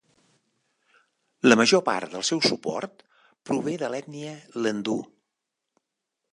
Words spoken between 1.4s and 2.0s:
La major